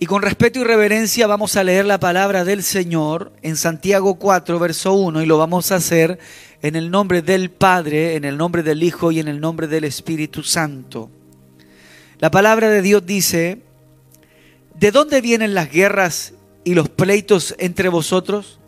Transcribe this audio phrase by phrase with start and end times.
[0.00, 4.56] Y con respeto y reverencia vamos a leer la palabra del Señor en Santiago 4,
[4.60, 6.20] verso 1, y lo vamos a hacer
[6.62, 9.82] en el nombre del Padre, en el nombre del Hijo y en el nombre del
[9.82, 11.10] Espíritu Santo.
[12.20, 13.62] La palabra de Dios dice,
[14.74, 18.60] ¿de dónde vienen las guerras y los pleitos entre vosotros?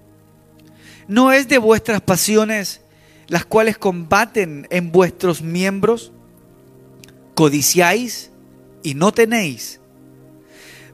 [1.06, 2.80] ¿No es de vuestras pasiones
[3.28, 6.10] las cuales combaten en vuestros miembros?
[7.36, 8.32] Codiciáis
[8.82, 9.79] y no tenéis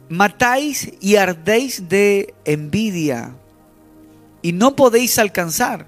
[0.08, 3.34] matáis y ardéis de envidia
[4.42, 5.86] y no podéis alcanzar.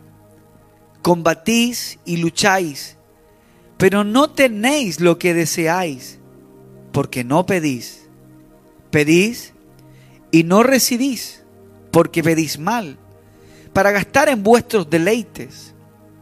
[1.02, 2.96] Combatís y lucháis,
[3.76, 6.18] pero no tenéis lo que deseáis,
[6.92, 8.08] porque no pedís.
[8.90, 9.52] Pedís
[10.30, 11.44] y no recibís,
[11.92, 12.98] porque pedís mal,
[13.72, 15.74] para gastar en vuestros deleites.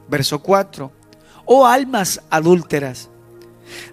[0.08, 0.92] Verso 4.
[1.46, 3.08] Oh almas adúlteras,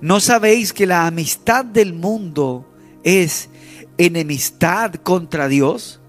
[0.01, 2.67] ¿no sabéis que la amistad del mundo
[3.03, 3.49] es
[3.97, 5.99] enemistad contra Dios?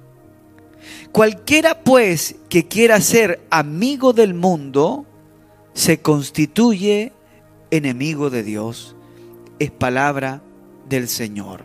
[1.13, 5.07] Cualquiera pues que quiera ser amigo del mundo,
[5.73, 7.13] se constituye
[7.71, 8.97] enemigo de Dios.
[9.59, 10.43] Es palabra
[10.89, 11.65] del Señor.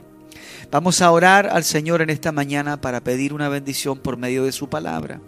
[0.72, 4.52] Vamos a orar al Señor en esta mañana para pedir una bendición por medio de
[4.52, 5.20] su palabra.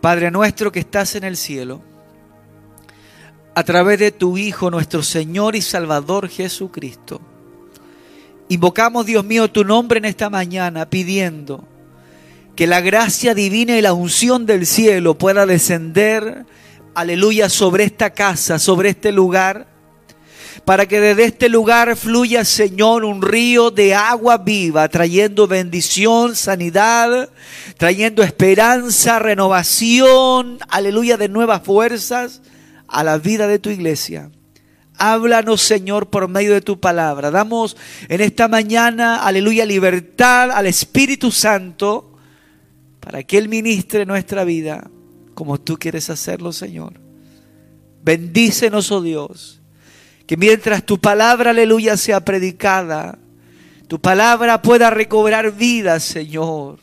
[0.00, 1.80] Padre nuestro que estás en el cielo,
[3.54, 7.20] a través de tu Hijo, nuestro Señor y Salvador Jesucristo,
[8.48, 11.66] Invocamos, Dios mío, tu nombre en esta mañana pidiendo
[12.54, 16.46] que la gracia divina y la unción del cielo pueda descender,
[16.94, 19.66] aleluya, sobre esta casa, sobre este lugar,
[20.64, 27.28] para que desde este lugar fluya, Señor, un río de agua viva, trayendo bendición, sanidad,
[27.76, 32.42] trayendo esperanza, renovación, aleluya, de nuevas fuerzas
[32.86, 34.30] a la vida de tu iglesia.
[34.98, 37.30] Háblanos, Señor, por medio de tu palabra.
[37.30, 37.76] Damos
[38.08, 42.18] en esta mañana, aleluya, libertad al Espíritu Santo
[43.00, 44.90] para que Él ministre nuestra vida
[45.36, 46.94] como tú quieres hacerlo, Señor.
[48.02, 49.60] Bendícenos, oh Dios,
[50.26, 53.18] que mientras tu palabra, aleluya, sea predicada,
[53.86, 56.78] tu palabra pueda recobrar vida, Señor.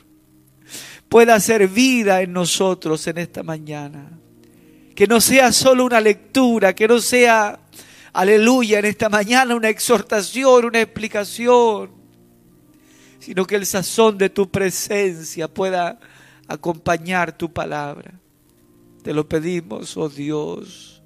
[1.10, 4.12] Pueda hacer vida en nosotros en esta mañana.
[4.96, 7.60] Que no sea solo una lectura, que no sea
[8.14, 11.92] aleluya, en esta mañana una exhortación, una explicación,
[13.20, 16.00] sino que el sazón de tu presencia pueda
[16.48, 18.14] acompañar tu palabra.
[19.02, 21.02] Te lo pedimos, oh Dios,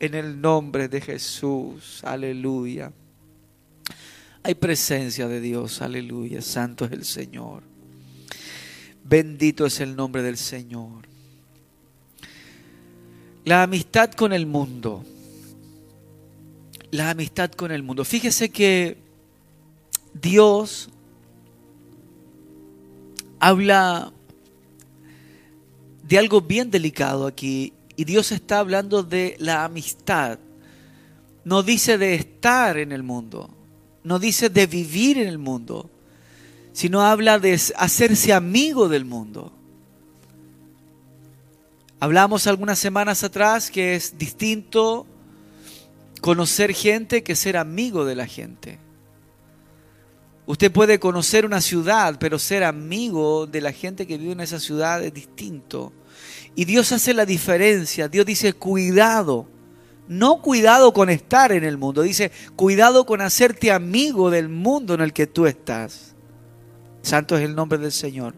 [0.00, 2.92] en el nombre de Jesús, aleluya.
[4.42, 7.62] Hay presencia de Dios, aleluya, santo es el Señor.
[9.02, 11.06] Bendito es el nombre del Señor.
[13.44, 15.04] La amistad con el mundo
[16.94, 18.04] la amistad con el mundo.
[18.04, 18.96] Fíjese que
[20.12, 20.90] Dios
[23.40, 24.12] habla
[26.04, 30.38] de algo bien delicado aquí y Dios está hablando de la amistad.
[31.44, 33.50] No dice de estar en el mundo,
[34.04, 35.90] no dice de vivir en el mundo,
[36.72, 39.52] sino habla de hacerse amigo del mundo.
[41.98, 45.08] Hablamos algunas semanas atrás que es distinto
[46.20, 48.78] conocer gente que ser amigo de la gente.
[50.46, 54.60] Usted puede conocer una ciudad, pero ser amigo de la gente que vive en esa
[54.60, 55.92] ciudad es distinto.
[56.54, 58.08] Y Dios hace la diferencia.
[58.08, 59.46] Dios dice, cuidado.
[60.06, 62.02] No cuidado con estar en el mundo.
[62.02, 66.14] Dice, cuidado con hacerte amigo del mundo en el que tú estás.
[67.00, 68.34] Santo es el nombre del Señor.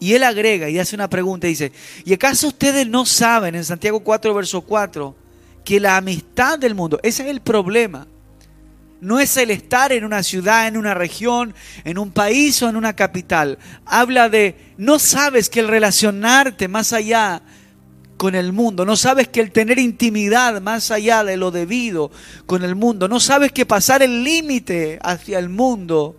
[0.00, 1.46] Y él agrega y hace una pregunta.
[1.46, 1.72] Dice,
[2.04, 5.27] ¿y acaso ustedes no saben en Santiago 4, verso 4?
[5.68, 8.06] Que la amistad del mundo, ese es el problema.
[9.02, 12.76] No es el estar en una ciudad, en una región, en un país o en
[12.76, 13.58] una capital.
[13.84, 17.42] Habla de, no sabes que el relacionarte más allá
[18.16, 22.10] con el mundo, no sabes que el tener intimidad más allá de lo debido
[22.46, 26.16] con el mundo, no sabes que pasar el límite hacia el mundo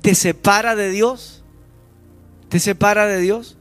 [0.00, 1.44] te separa de Dios,
[2.48, 3.58] te separa de Dios.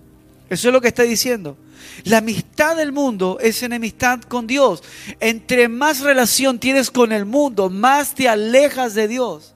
[0.50, 1.58] Eso es lo que está diciendo.
[2.04, 4.84] La amistad del mundo es enemistad con Dios.
[5.20, 9.56] Entre más relación tienes con el mundo, más te alejas de Dios.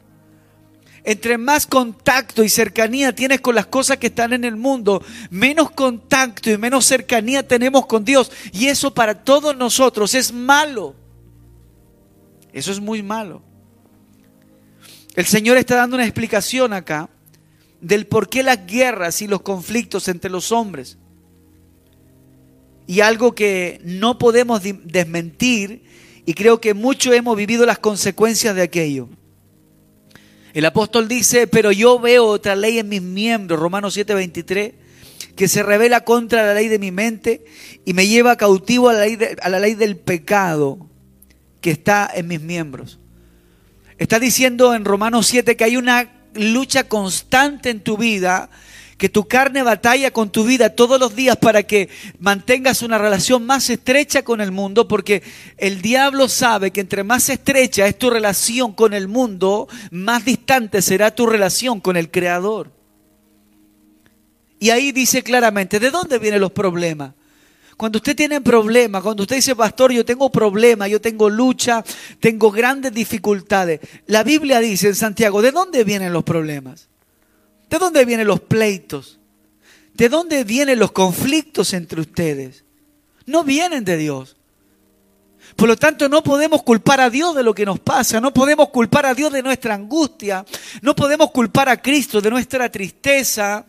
[1.04, 5.72] Entre más contacto y cercanía tienes con las cosas que están en el mundo, menos
[5.72, 8.32] contacto y menos cercanía tenemos con Dios.
[8.52, 10.96] Y eso para todos nosotros es malo.
[12.52, 13.42] Eso es muy malo.
[15.16, 17.10] El Señor está dando una explicación acá
[17.82, 20.98] del por qué las guerras y los conflictos entre los hombres
[22.90, 25.84] y algo que no podemos desmentir
[26.26, 29.10] y creo que muchos hemos vivido las consecuencias de aquello.
[30.56, 34.74] El apóstol dice, pero yo veo otra ley en mis miembros, Romanos 7:23,
[35.36, 37.46] que se revela contra la ley de mi mente
[37.86, 40.88] y me lleva cautivo a la, ley a la ley del pecado
[41.62, 42.98] que está en mis miembros.
[44.00, 48.50] Está diciendo en Romanos 7 que hay una lucha constante en tu vida
[49.00, 51.88] que tu carne batalla con tu vida todos los días para que
[52.20, 55.24] mantengas una relación más estrecha con el mundo, porque
[55.58, 60.82] el diablo sabe que entre más estrecha es tu relación con el mundo, más distante
[60.82, 62.74] será tu relación con el Creador.
[64.60, 67.14] Y ahí dice claramente, ¿de dónde vienen los problemas?
[67.78, 71.86] Cuando usted tiene problemas, cuando usted dice, pastor, yo tengo problemas, yo tengo lucha,
[72.20, 73.80] tengo grandes dificultades.
[74.08, 76.90] La Biblia dice en Santiago, ¿de dónde vienen los problemas?
[77.70, 79.20] ¿De dónde vienen los pleitos?
[79.94, 82.64] ¿De dónde vienen los conflictos entre ustedes?
[83.26, 84.38] No vienen de Dios.
[85.56, 88.70] Por lo tanto, no podemos culpar a Dios de lo que nos pasa, no podemos
[88.70, 90.46] culpar a Dios de nuestra angustia,
[90.82, 93.66] no podemos culpar a Cristo de nuestra tristeza,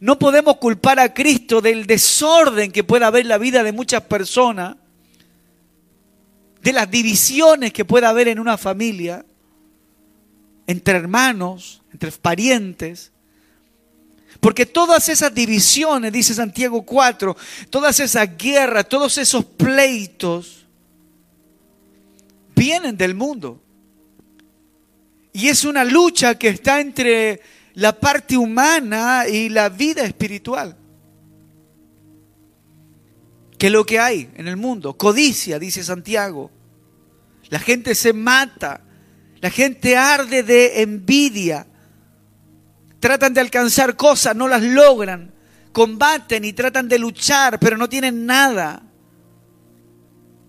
[0.00, 4.02] no podemos culpar a Cristo del desorden que pueda haber en la vida de muchas
[4.02, 4.76] personas,
[6.62, 9.24] de las divisiones que pueda haber en una familia,
[10.66, 13.12] entre hermanos, entre parientes.
[14.40, 17.36] Porque todas esas divisiones, dice Santiago 4,
[17.70, 20.66] todas esas guerras, todos esos pleitos,
[22.54, 23.62] vienen del mundo.
[25.32, 27.40] Y es una lucha que está entre
[27.74, 30.76] la parte humana y la vida espiritual.
[33.58, 34.96] ¿Qué es lo que hay en el mundo?
[34.96, 36.50] Codicia, dice Santiago.
[37.48, 38.82] La gente se mata,
[39.40, 41.66] la gente arde de envidia
[43.06, 45.32] tratan de alcanzar cosas, no las logran,
[45.70, 48.82] combaten y tratan de luchar, pero no tienen nada.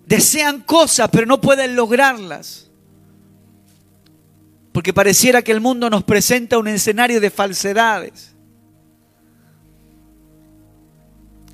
[0.07, 2.71] Desean cosas, pero no pueden lograrlas.
[4.71, 8.33] Porque pareciera que el mundo nos presenta un escenario de falsedades.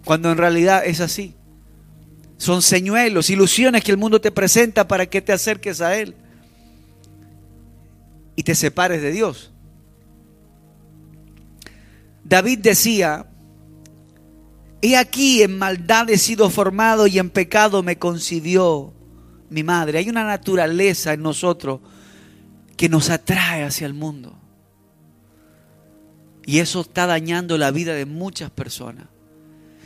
[0.06, 1.36] Cuando en realidad es así.
[2.38, 6.16] Son señuelos, ilusiones que el mundo te presenta para que te acerques a Él
[8.38, 9.53] y te separes de Dios.
[12.24, 13.28] David decía,
[14.82, 18.94] he aquí en maldad he sido formado y en pecado me concibió
[19.50, 20.00] mi madre.
[20.00, 21.80] Hay una naturaleza en nosotros
[22.76, 24.38] que nos atrae hacia el mundo.
[26.46, 29.08] Y eso está dañando la vida de muchas personas.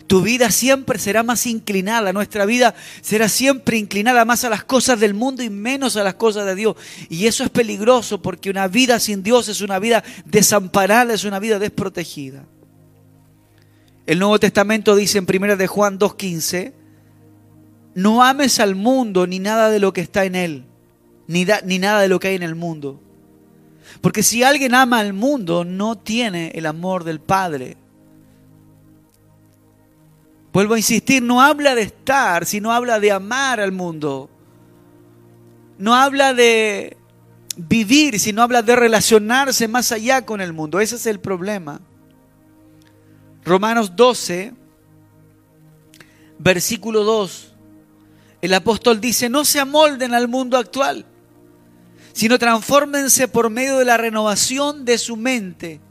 [0.08, 5.00] Tu vida siempre será más inclinada, nuestra vida será siempre inclinada más a las cosas
[5.02, 6.78] del mundo y menos a las cosas de Dios.
[7.10, 11.40] Y eso es peligroso porque una vida sin Dios es una vida desamparada, es una
[11.40, 12.46] vida desprotegida.
[14.06, 16.72] El Nuevo Testamento dice en 1 de Juan 2.15,
[17.96, 20.64] no ames al mundo ni nada de lo que está en él,
[21.28, 23.02] ni, ni nada de lo que hay en el mundo.
[24.00, 27.76] Porque si alguien ama al mundo, no tiene el amor del Padre.
[30.54, 34.30] Vuelvo a insistir, no habla de estar, sino habla de amar al mundo.
[35.78, 36.98] No habla de
[37.58, 40.80] vivir, sino habla de relacionarse más allá con el mundo.
[40.80, 41.82] Ese es el problema.
[43.46, 44.54] Romanos 12,
[46.40, 47.54] versículo 2.
[48.42, 51.06] El apóstol dice, no se amolden al mundo actual,
[52.14, 55.82] sino transfórmense por medio de la renovación de su mente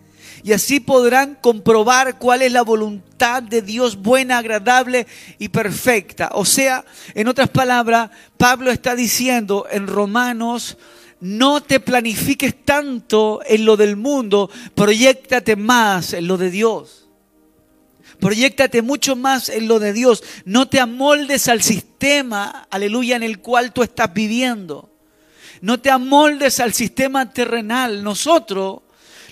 [0.42, 5.06] y así podrán comprobar cuál es la voluntad de Dios buena, agradable
[5.38, 6.30] y perfecta.
[6.32, 6.84] O sea,
[7.14, 10.76] en otras palabras, Pablo está diciendo en Romanos,
[11.20, 17.06] no te planifiques tanto en lo del mundo, proyectate más en lo de Dios.
[18.20, 20.22] Proyectate mucho más en lo de Dios.
[20.44, 24.90] No te amoldes al sistema, aleluya, en el cual tú estás viviendo.
[25.60, 28.02] No te amoldes al sistema terrenal.
[28.02, 28.80] Nosotros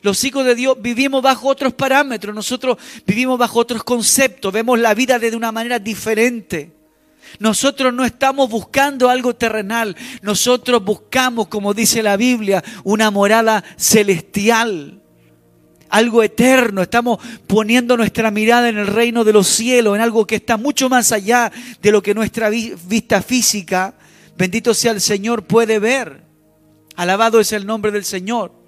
[0.04, 4.92] los hijos de Dios vivimos bajo otros parámetros, nosotros vivimos bajo otros conceptos, vemos la
[4.92, 6.76] vida de una manera diferente.
[7.38, 15.00] Nosotros no estamos buscando algo terrenal, nosotros buscamos, como dice la Biblia, una morada celestial,
[15.88, 16.82] algo eterno.
[16.82, 20.90] Estamos poniendo nuestra mirada en el reino de los cielos, en algo que está mucho
[20.90, 23.94] más allá de lo que nuestra vista física,
[24.36, 26.24] bendito sea el Señor, puede ver.
[26.94, 28.63] Alabado es el nombre del Señor.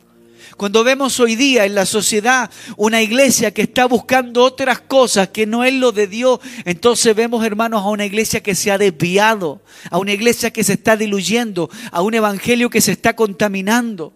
[0.56, 5.46] Cuando vemos hoy día en la sociedad una iglesia que está buscando otras cosas que
[5.46, 9.62] no es lo de Dios, entonces vemos, hermanos, a una iglesia que se ha desviado,
[9.90, 14.15] a una iglesia que se está diluyendo, a un evangelio que se está contaminando.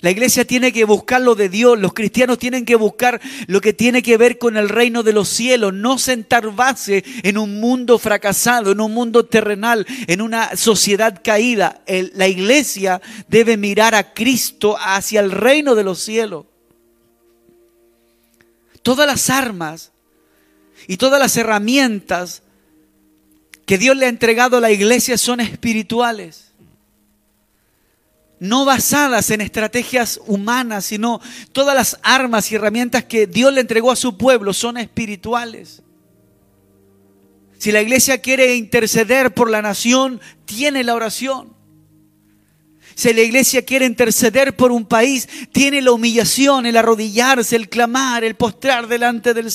[0.00, 3.74] La iglesia tiene que buscar lo de Dios, los cristianos tienen que buscar lo que
[3.74, 7.98] tiene que ver con el reino de los cielos, no sentar base en un mundo
[7.98, 11.82] fracasado, en un mundo terrenal, en una sociedad caída.
[11.86, 16.46] la iglesia debe mirar a Cristo hacia el reino de los cielos.
[18.82, 19.92] Todas las armas
[20.86, 22.42] y todas las herramientas
[23.66, 26.49] que Dios le ha entregado a la iglesia son espirituales
[28.40, 31.20] no basadas en estrategias humanas, sino
[31.52, 35.82] todas las armas y herramientas que Dios le entregó a su pueblo son espirituales.
[37.58, 41.54] Si la iglesia quiere interceder por la nación, tiene la oración.
[42.94, 48.24] Si la iglesia quiere interceder por un país, tiene la humillación, el arrodillarse, el clamar,
[48.24, 49.50] el postrar delante del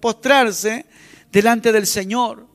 [0.00, 0.86] postrarse
[1.30, 2.47] delante del Señor.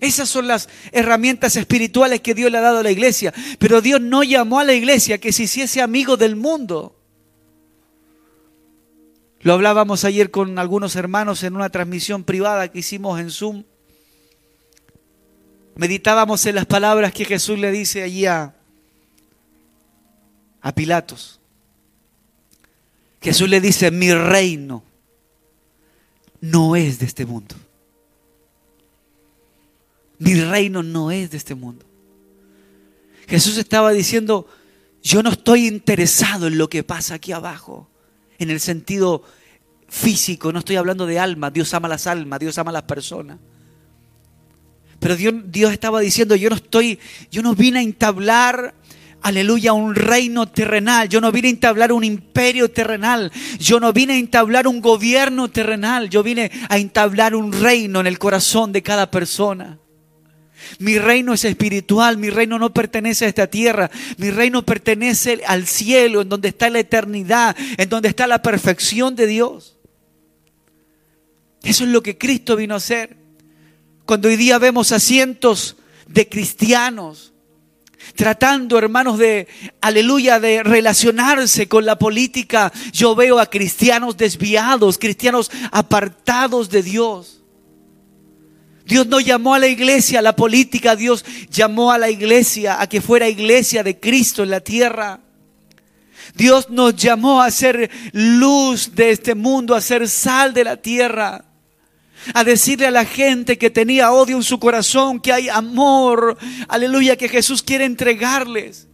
[0.00, 3.34] Esas son las herramientas espirituales que Dios le ha dado a la iglesia.
[3.58, 6.96] Pero Dios no llamó a la iglesia que se hiciese amigo del mundo.
[9.42, 13.64] Lo hablábamos ayer con algunos hermanos en una transmisión privada que hicimos en Zoom.
[15.76, 18.54] Meditábamos en las palabras que Jesús le dice allí a,
[20.60, 21.40] a Pilatos.
[23.22, 24.82] Jesús le dice, mi reino
[26.40, 27.54] no es de este mundo.
[30.20, 31.86] Mi reino no es de este mundo.
[33.26, 34.46] Jesús estaba diciendo,
[35.02, 37.88] yo no estoy interesado en lo que pasa aquí abajo,
[38.38, 39.22] en el sentido
[39.88, 43.38] físico, no estoy hablando de alma, Dios ama las almas, Dios ama las personas.
[44.98, 46.98] Pero Dios, Dios estaba diciendo, yo no estoy,
[47.30, 48.74] yo no vine a entablar
[49.22, 51.08] aleluya, un reino terrenal.
[51.08, 53.32] Yo no vine a entablar un imperio terrenal.
[53.58, 56.10] Yo no vine a entablar un gobierno terrenal.
[56.10, 59.78] Yo vine a entablar un reino en el corazón de cada persona.
[60.78, 65.66] Mi reino es espiritual, mi reino no pertenece a esta tierra, mi reino pertenece al
[65.66, 69.76] cielo, en donde está la eternidad, en donde está la perfección de Dios.
[71.62, 73.16] Eso es lo que Cristo vino a hacer.
[74.06, 75.76] Cuando hoy día vemos a cientos
[76.06, 77.30] de cristianos
[78.14, 79.48] tratando, hermanos, de,
[79.80, 87.39] aleluya, de relacionarse con la política, yo veo a cristianos desviados, cristianos apartados de Dios.
[88.84, 92.88] Dios no llamó a la iglesia a la política, Dios llamó a la iglesia a
[92.88, 95.20] que fuera iglesia de Cristo en la tierra.
[96.34, 101.44] Dios nos llamó a ser luz de este mundo, a ser sal de la tierra,
[102.34, 106.36] a decirle a la gente que tenía odio en su corazón, que hay amor,
[106.68, 108.86] aleluya, que Jesús quiere entregarles.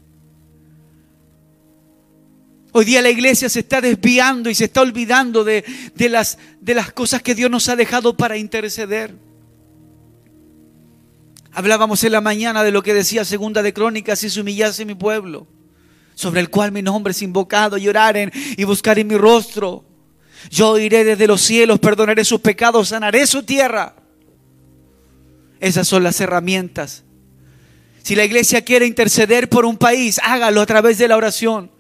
[2.72, 5.64] Hoy día la iglesia se está desviando y se está olvidando de,
[5.94, 9.25] de, las, de las cosas que Dios nos ha dejado para interceder.
[11.56, 14.94] Hablábamos en la mañana de lo que decía Segunda de Crónicas, si se humillase mi
[14.94, 15.46] pueblo,
[16.14, 19.82] sobre el cual mi nombre es invocado, lloraren y buscaré mi rostro.
[20.50, 23.96] Yo iré desde los cielos, perdonaré sus pecados, sanaré su tierra.
[25.58, 27.04] Esas son las herramientas.
[28.02, 31.70] Si la iglesia quiere interceder por un país, hágalo a través de la oración.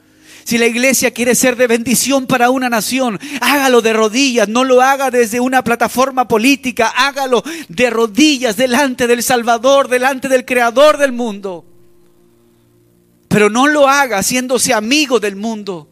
[0.46, 4.80] Si la iglesia quiere ser de bendición para una nación, hágalo de rodillas, no lo
[4.80, 11.10] haga desde una plataforma política, hágalo de rodillas delante del Salvador, delante del Creador del
[11.10, 11.64] mundo.
[13.26, 15.88] Pero no lo haga haciéndose amigo del mundo.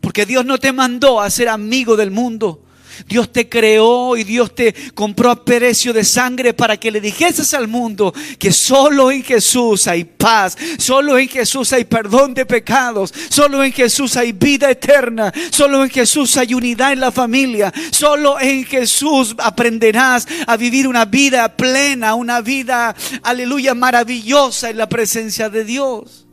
[0.00, 2.62] Porque Dios no te mandó a ser amigo del mundo.
[3.06, 7.52] Dios te creó y Dios te compró a precio de sangre para que le dijeses
[7.54, 13.12] al mundo que solo en Jesús hay paz, solo en Jesús hay perdón de pecados,
[13.28, 18.40] solo en Jesús hay vida eterna, solo en Jesús hay unidad en la familia, solo
[18.40, 25.48] en Jesús aprenderás a vivir una vida plena, una vida, aleluya, maravillosa en la presencia
[25.48, 26.26] de Dios.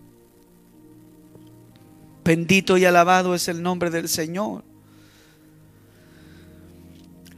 [2.23, 4.63] Bendito y alabado es el nombre del Señor.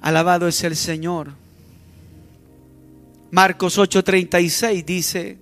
[0.06, 1.34] Alabado es el Señor.
[3.32, 5.40] Marcos 8:36 dice,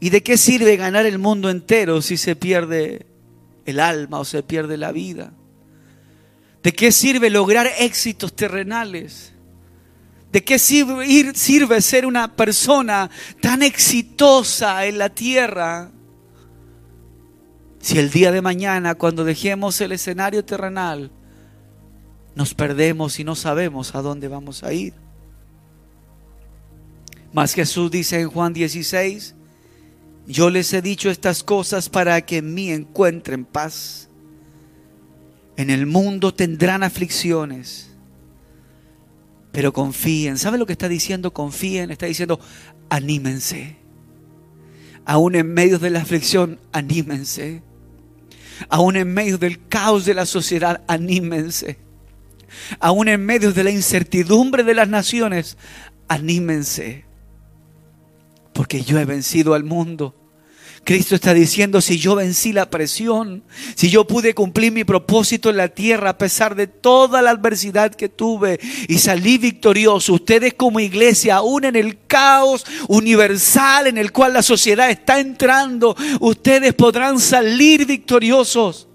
[0.00, 3.06] ¿y de qué sirve ganar el mundo entero si se pierde
[3.64, 5.32] el alma o se pierde la vida?
[6.64, 9.32] ¿De qué sirve lograr éxitos terrenales?
[10.32, 13.08] ¿De qué sirve, sirve ser una persona
[13.40, 15.92] tan exitosa en la tierra
[17.78, 21.12] si el día de mañana, cuando dejemos el escenario terrenal,
[22.34, 24.94] nos perdemos y no sabemos a dónde vamos a ir.
[27.32, 29.34] Mas Jesús dice en Juan 16,
[30.26, 34.08] yo les he dicho estas cosas para que en mí encuentren paz.
[35.56, 37.90] En el mundo tendrán aflicciones,
[39.52, 40.38] pero confíen.
[40.38, 41.32] ¿Sabe lo que está diciendo?
[41.32, 42.40] Confíen, está diciendo,
[42.88, 43.76] anímense.
[45.04, 47.62] Aún en medio de la aflicción, anímense.
[48.68, 51.83] Aún en medio del caos de la sociedad, anímense.
[52.80, 55.56] Aún en medio de la incertidumbre de las naciones,
[56.08, 57.04] anímense.
[58.52, 60.14] Porque yo he vencido al mundo.
[60.84, 63.42] Cristo está diciendo, si yo vencí la presión,
[63.74, 67.94] si yo pude cumplir mi propósito en la tierra a pesar de toda la adversidad
[67.94, 74.12] que tuve y salí victorioso, ustedes como iglesia, aún en el caos universal en el
[74.12, 78.88] cual la sociedad está entrando, ustedes podrán salir victoriosos.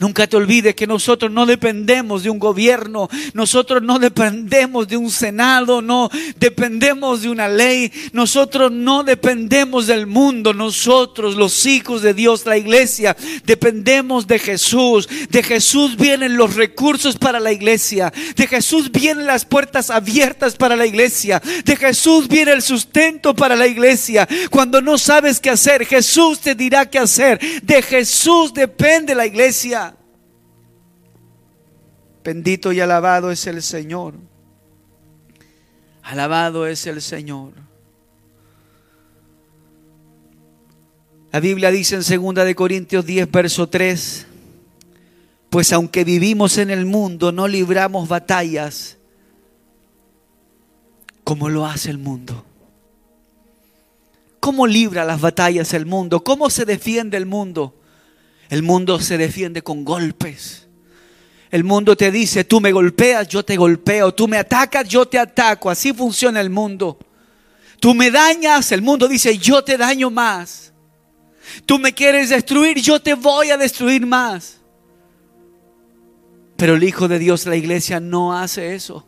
[0.00, 5.10] Nunca te olvides que nosotros no dependemos de un gobierno, nosotros no dependemos de un
[5.10, 12.14] senado, no dependemos de una ley, nosotros no dependemos del mundo, nosotros los hijos de
[12.14, 13.14] Dios, la iglesia,
[13.44, 15.06] dependemos de Jesús.
[15.28, 20.76] De Jesús vienen los recursos para la iglesia, de Jesús vienen las puertas abiertas para
[20.76, 24.26] la iglesia, de Jesús viene el sustento para la iglesia.
[24.48, 27.38] Cuando no sabes qué hacer, Jesús te dirá qué hacer.
[27.62, 29.89] De Jesús depende la iglesia.
[32.22, 34.14] Bendito y alabado es el Señor.
[36.02, 37.52] Alabado es el Señor.
[41.32, 44.26] La Biblia dice en 2 de Corintios 10 verso 3,
[45.48, 48.96] pues aunque vivimos en el mundo, no libramos batallas
[51.22, 52.44] como lo hace el mundo.
[54.40, 56.24] ¿Cómo libra las batallas el mundo?
[56.24, 57.74] ¿Cómo se defiende el mundo?
[58.48, 60.66] El mundo se defiende con golpes.
[61.50, 65.18] El mundo te dice, tú me golpeas, yo te golpeo, tú me atacas, yo te
[65.18, 65.68] ataco.
[65.68, 66.96] Así funciona el mundo.
[67.80, 70.72] Tú me dañas, el mundo dice, yo te daño más.
[71.66, 74.58] Tú me quieres destruir, yo te voy a destruir más.
[76.56, 79.04] Pero el Hijo de Dios, la iglesia, no hace eso.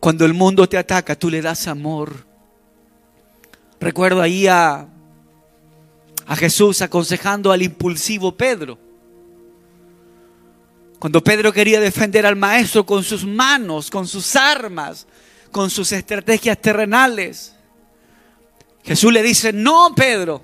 [0.00, 2.26] Cuando el mundo te ataca, tú le das amor.
[3.78, 4.88] Recuerdo ahí a,
[6.26, 8.83] a Jesús aconsejando al impulsivo Pedro.
[11.04, 15.06] Cuando Pedro quería defender al maestro con sus manos, con sus armas,
[15.52, 17.54] con sus estrategias terrenales,
[18.82, 20.40] Jesús le dice, no, Pedro,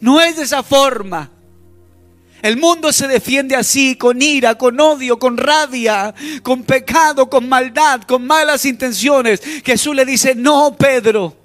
[0.00, 1.30] no es de esa forma.
[2.40, 8.00] El mundo se defiende así, con ira, con odio, con rabia, con pecado, con maldad,
[8.04, 9.42] con malas intenciones.
[9.62, 11.36] Jesús le dice, no, Pedro,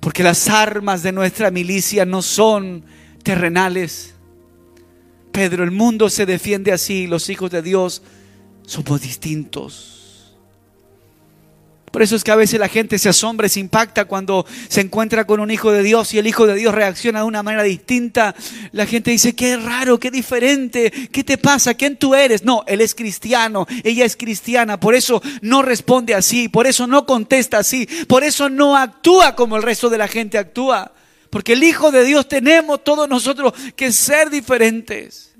[0.00, 2.84] porque las armas de nuestra milicia no son
[3.22, 4.12] terrenales
[5.32, 8.02] Pedro, el mundo se defiende así, los hijos de Dios
[8.66, 9.92] somos distintos.
[11.92, 15.26] Por eso es que a veces la gente se asombra, se impacta cuando se encuentra
[15.26, 18.34] con un hijo de Dios y el hijo de Dios reacciona de una manera distinta.
[18.72, 21.74] La gente dice, qué raro, qué diferente, ¿qué te pasa?
[21.74, 22.44] ¿Quién tú eres?
[22.44, 27.04] No, él es cristiano, ella es cristiana, por eso no responde así, por eso no
[27.04, 30.92] contesta así, por eso no actúa como el resto de la gente actúa.
[31.32, 35.32] Porque el Hijo de Dios tenemos todos nosotros que ser diferentes.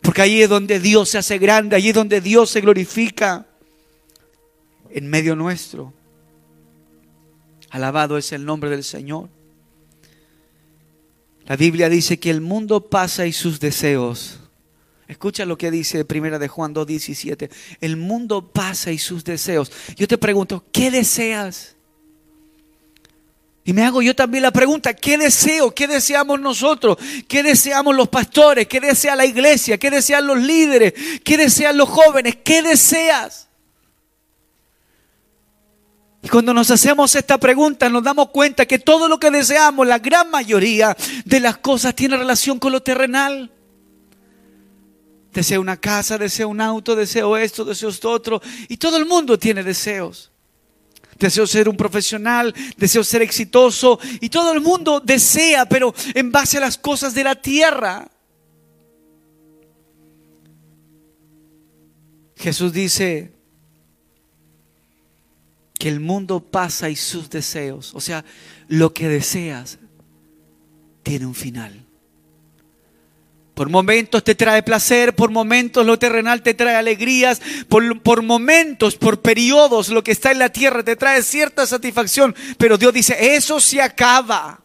[0.00, 3.44] Porque allí es donde Dios se hace grande, allí es donde Dios se glorifica
[4.90, 5.92] en medio nuestro.
[7.70, 9.28] Alabado es el nombre del Señor.
[11.46, 14.38] La Biblia dice que el mundo pasa y sus deseos.
[15.08, 17.50] Escucha lo que dice primera de Juan 2:17.
[17.80, 19.72] El mundo pasa y sus deseos.
[19.96, 21.74] Yo te pregunto, ¿qué deseas?
[23.68, 25.74] Y me hago yo también la pregunta, ¿qué deseo?
[25.74, 26.96] ¿Qué deseamos nosotros?
[27.28, 28.66] ¿Qué deseamos los pastores?
[28.66, 29.76] ¿Qué desea la iglesia?
[29.76, 30.94] ¿Qué desean los líderes?
[31.22, 32.38] ¿Qué desean los jóvenes?
[32.42, 33.46] ¿Qué deseas?
[36.22, 39.98] Y cuando nos hacemos esta pregunta nos damos cuenta que todo lo que deseamos, la
[39.98, 43.52] gran mayoría de las cosas tiene relación con lo terrenal.
[45.34, 48.40] Deseo una casa, deseo un auto, deseo esto, deseo esto otro.
[48.68, 50.32] Y todo el mundo tiene deseos
[51.18, 56.58] deseo ser un profesional, deseo ser exitoso y todo el mundo desea, pero en base
[56.58, 58.10] a las cosas de la tierra.
[62.36, 63.32] Jesús dice
[65.78, 68.24] que el mundo pasa y sus deseos, o sea,
[68.68, 69.78] lo que deseas
[71.02, 71.87] tiene un final.
[73.58, 78.94] Por momentos te trae placer, por momentos lo terrenal te trae alegrías, por, por, momentos,
[78.94, 82.36] por periodos, lo que está en la tierra te trae cierta satisfacción.
[82.56, 84.60] Pero Dios dice, eso se acaba.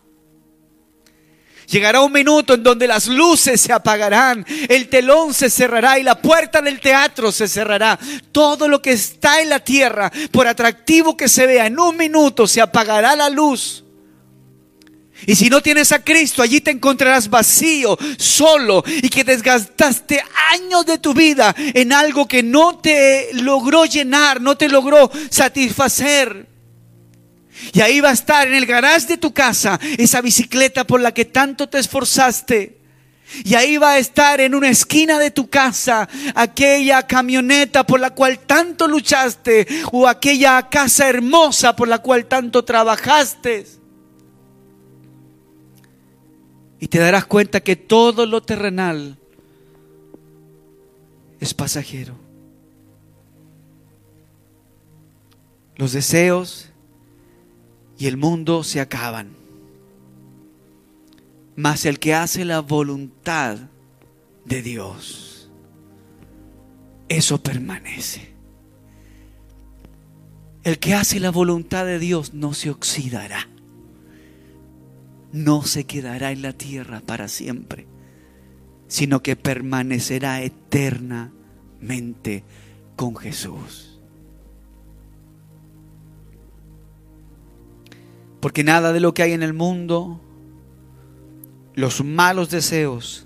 [1.66, 6.22] Llegará un minuto en donde las luces se apagarán, el telón se cerrará y la
[6.22, 7.98] puerta del teatro se cerrará.
[8.32, 12.46] Todo lo que está en la tierra, por atractivo que se vea, en un minuto
[12.46, 13.83] se apagará la luz
[15.26, 20.86] Y si no tienes a Cristo, allí te encontrarás vacío, solo, y que desgastaste años
[20.86, 26.48] de tu vida en algo que no te logró llenar, no te logró satisfacer.
[27.72, 31.14] Y ahí va a estar en el garage de tu casa esa bicicleta por la
[31.14, 32.84] que tanto te esforzaste.
[33.44, 38.12] Y ahí va a estar en una esquina de tu casa aquella camioneta por la
[38.12, 43.66] cual tanto luchaste o aquella casa hermosa por la cual tanto trabajaste.
[46.84, 49.18] Y te darás cuenta que todo lo terrenal
[51.40, 52.14] es pasajero.
[55.78, 56.72] Los deseos
[57.98, 59.30] y el mundo se acaban.
[61.56, 63.60] Mas el que hace la voluntad
[64.44, 65.50] de Dios,
[67.08, 68.34] eso permanece.
[70.66, 73.53] El que hace la voluntad de Dios no se oxidará
[75.34, 77.88] no se quedará en la tierra para siempre,
[78.88, 82.46] sino que permanecerá eternamente
[82.96, 84.00] con Jesús.
[88.40, 90.22] Porque nada de lo que hay en el mundo,
[91.74, 93.26] los malos deseos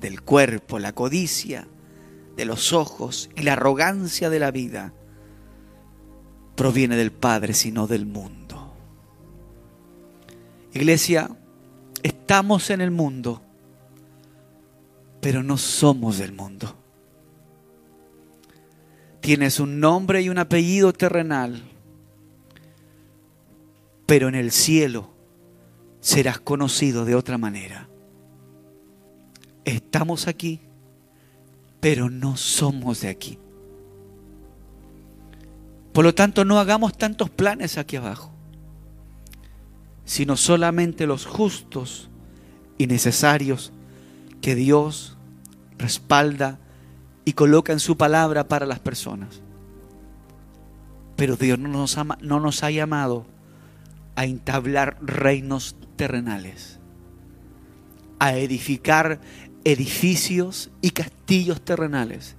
[0.00, 1.68] del cuerpo, la codicia
[2.36, 4.92] de los ojos y la arrogancia de la vida,
[6.56, 8.45] proviene del Padre, sino del mundo.
[10.76, 11.30] Iglesia,
[12.02, 13.40] estamos en el mundo,
[15.22, 16.76] pero no somos del mundo.
[19.20, 21.62] Tienes un nombre y un apellido terrenal,
[24.04, 25.08] pero en el cielo
[26.00, 27.88] serás conocido de otra manera.
[29.64, 30.60] Estamos aquí,
[31.80, 33.38] pero no somos de aquí.
[35.94, 38.35] Por lo tanto, no hagamos tantos planes aquí abajo
[40.06, 42.08] sino solamente los justos
[42.78, 43.72] y necesarios
[44.40, 45.18] que Dios
[45.76, 46.58] respalda
[47.24, 49.42] y coloca en su palabra para las personas.
[51.16, 53.26] Pero Dios no nos, no nos ha llamado
[54.14, 56.78] a entablar reinos terrenales,
[58.20, 59.20] a edificar
[59.64, 62.36] edificios y castillos terrenales.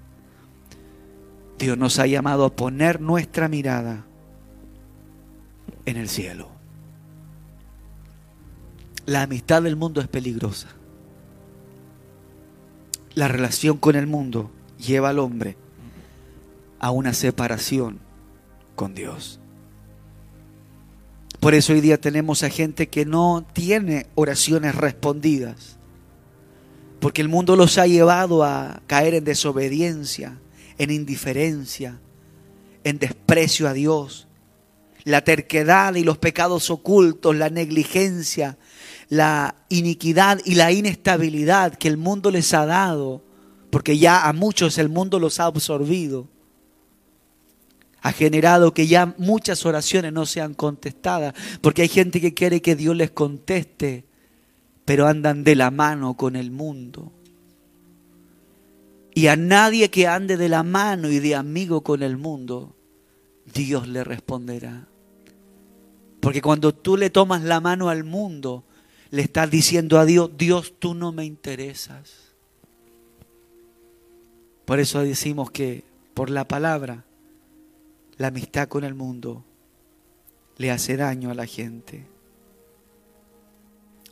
[1.59, 4.05] Dios nos ha llamado a poner nuestra mirada
[5.85, 6.56] en el cielo.
[9.07, 10.67] La amistad del mundo es peligrosa.
[13.15, 15.55] La relación con el mundo lleva al hombre
[16.77, 17.99] a una separación
[18.75, 19.39] con Dios.
[21.39, 25.77] Por eso hoy día tenemos a gente que no tiene oraciones respondidas,
[26.99, 30.37] porque el mundo los ha llevado a caer en desobediencia,
[30.77, 31.97] en indiferencia,
[32.83, 34.27] en desprecio a Dios.
[35.05, 38.57] La terquedad y los pecados ocultos, la negligencia,
[39.09, 43.21] la iniquidad y la inestabilidad que el mundo les ha dado,
[43.69, 46.27] porque ya a muchos el mundo los ha absorbido,
[48.01, 52.75] ha generado que ya muchas oraciones no sean contestadas, porque hay gente que quiere que
[52.75, 54.05] Dios les conteste,
[54.85, 57.11] pero andan de la mano con el mundo.
[59.13, 62.75] Y a nadie que ande de la mano y de amigo con el mundo,
[63.51, 64.87] Dios le responderá.
[66.19, 68.63] Porque cuando tú le tomas la mano al mundo,
[69.09, 72.33] le estás diciendo a Dios, Dios, tú no me interesas.
[74.65, 77.05] Por eso decimos que por la palabra,
[78.17, 79.45] la amistad con el mundo
[80.57, 82.05] le hace daño a la gente.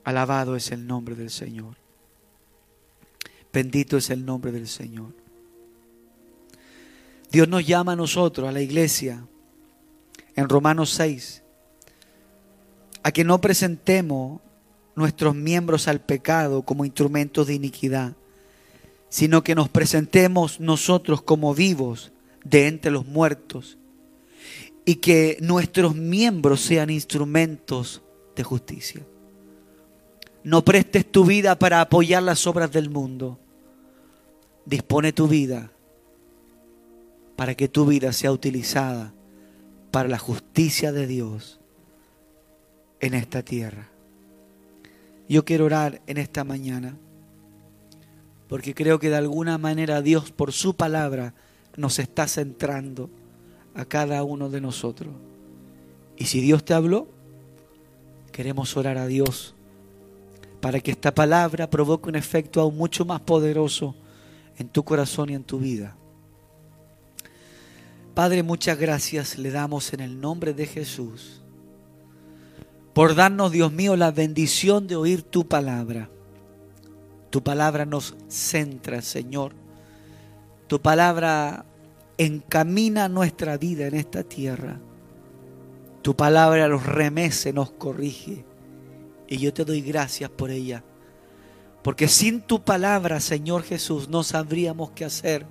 [0.03, 1.75] Alabado es el nombre del Señor.
[3.51, 5.13] Bendito es el nombre del Señor.
[7.31, 9.25] Dios nos llama a nosotros, a la iglesia,
[10.35, 11.41] en Romanos 6,
[13.03, 14.41] a que no presentemos
[14.95, 18.13] nuestros miembros al pecado como instrumentos de iniquidad,
[19.09, 22.11] sino que nos presentemos nosotros como vivos
[22.43, 23.77] de entre los muertos
[24.85, 28.03] y que nuestros miembros sean instrumentos
[28.35, 29.05] de justicia.
[30.43, 33.39] No prestes tu vida para apoyar las obras del mundo.
[34.65, 35.71] Dispone tu vida
[37.35, 39.13] para que tu vida sea utilizada
[39.91, 41.59] para la justicia de Dios
[42.99, 43.89] en esta tierra.
[45.27, 46.97] Yo quiero orar en esta mañana,
[48.47, 51.33] porque creo que de alguna manera Dios por su palabra
[51.77, 53.09] nos está centrando
[53.73, 55.13] a cada uno de nosotros.
[56.17, 57.07] Y si Dios te habló,
[58.31, 59.55] queremos orar a Dios
[60.61, 63.95] para que esta palabra provoque un efecto aún mucho más poderoso
[64.57, 65.95] en tu corazón y en tu vida.
[68.13, 71.41] Padre, muchas gracias le damos en el nombre de Jesús
[72.95, 76.09] por darnos, Dios mío, la bendición de oír tu palabra.
[77.29, 79.51] Tu palabra nos centra, Señor.
[80.67, 81.65] Tu palabra
[82.17, 84.79] encamina nuestra vida en esta tierra.
[86.03, 88.45] Tu palabra nos remece, nos corrige.
[89.27, 90.81] Y yo te doy gracias por ella.
[91.83, 95.45] Porque sin tu palabra, Señor Jesús, no sabríamos qué hacer.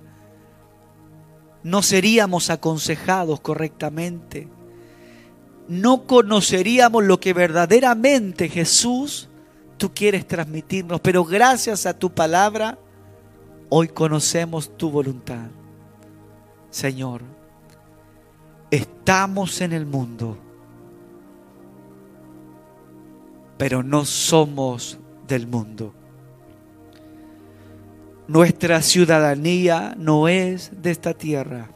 [1.61, 4.47] No seríamos aconsejados correctamente.
[5.67, 9.29] No conoceríamos lo que verdaderamente Jesús
[9.77, 11.01] tú quieres transmitirnos.
[11.01, 12.77] Pero gracias a tu palabra,
[13.69, 15.47] hoy conocemos tu voluntad.
[16.69, 17.21] Señor,
[18.69, 20.37] estamos en el mundo,
[23.57, 25.93] pero no somos del mundo.
[28.27, 31.69] Nuestra ciudadanía no es de esta tierra,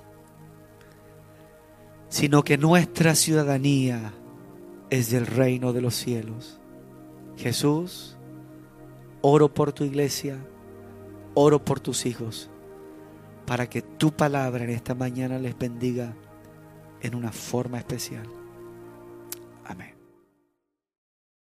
[2.10, 4.14] sino que nuestra ciudadanía
[4.90, 6.60] es del reino de los cielos.
[7.38, 8.18] Jesús,
[9.22, 10.38] oro por tu iglesia,
[11.36, 12.50] oro por tus hijos,
[13.46, 16.14] para que tu palabra en esta mañana les bendiga
[17.02, 18.28] en una forma especial.
[19.66, 19.99] Amén.